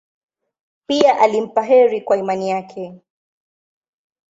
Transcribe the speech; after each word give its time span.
Pia 0.87 1.19
alimpa 1.19 1.61
heri 1.63 2.01
kwa 2.01 2.17
imani 2.17 2.49
yake. 2.49 2.93